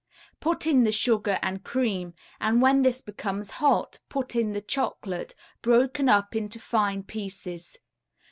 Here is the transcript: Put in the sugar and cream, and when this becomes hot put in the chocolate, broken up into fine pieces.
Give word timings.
Put 0.39 0.65
in 0.65 0.81
the 0.83 0.91
sugar 0.91 1.37
and 1.43 1.63
cream, 1.63 2.15
and 2.39 2.59
when 2.59 2.81
this 2.81 3.01
becomes 3.01 3.51
hot 3.61 3.99
put 4.09 4.35
in 4.35 4.53
the 4.53 4.59
chocolate, 4.59 5.35
broken 5.61 6.09
up 6.09 6.35
into 6.35 6.59
fine 6.59 7.03
pieces. 7.03 7.77